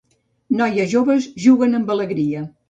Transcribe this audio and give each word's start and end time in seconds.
Noies 0.61 0.89
joves 0.93 1.27
juguen 1.45 1.81
amb 1.81 1.93
alegria. 1.99 2.43